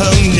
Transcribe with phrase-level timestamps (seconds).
[0.00, 0.39] upon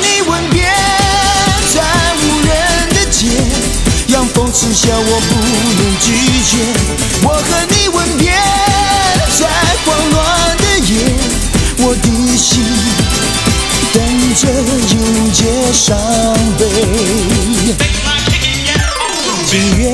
[0.00, 0.62] 你吻别
[1.74, 1.82] 在
[2.22, 2.50] 无人
[2.90, 3.26] 的街，
[4.08, 4.88] 让风痴笑。
[4.90, 5.34] 我不
[5.78, 6.06] 能拒
[6.50, 6.52] 绝，
[7.22, 8.30] 我和你吻别
[9.38, 9.40] 在
[9.84, 10.90] 狂乱的夜。
[11.78, 12.64] 我的心
[13.92, 13.96] 等
[14.34, 14.42] 着
[14.94, 15.40] 迎接
[15.72, 15.96] 伤
[16.58, 16.60] 悲，
[19.46, 19.84] 情愿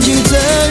[0.00, 0.63] 就这。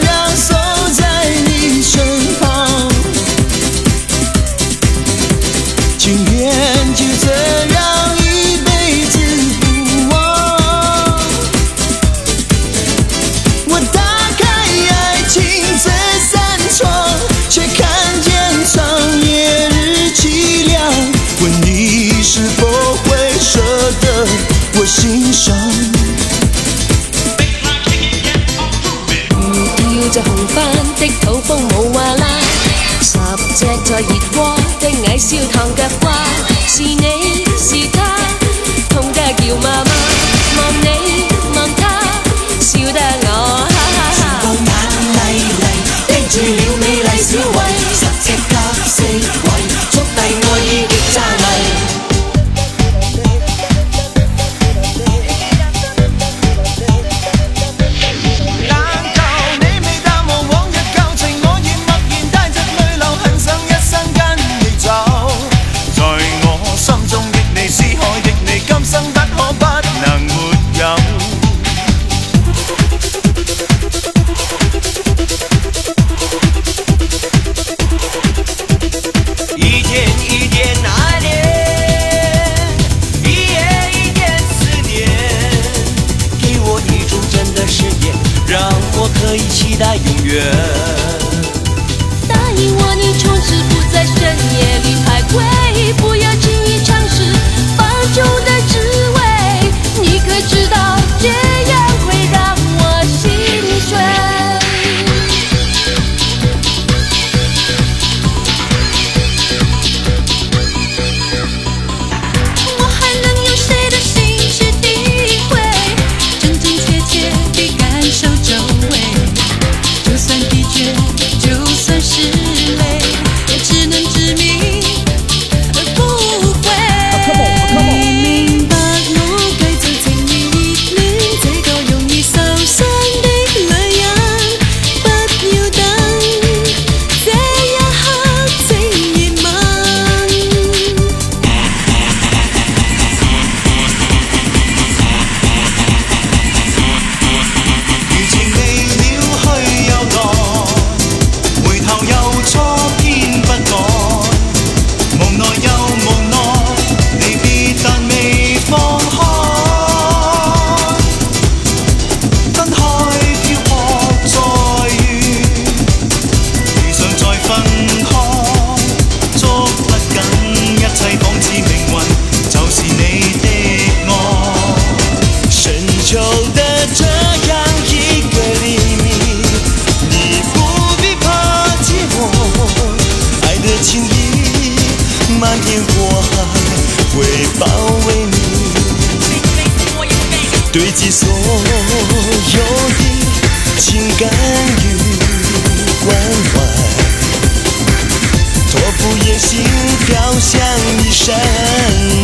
[200.05, 200.59] 飘向
[200.97, 201.33] 你身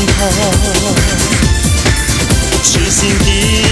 [0.07, 0.29] 旁。
[2.63, 3.68] 痴心的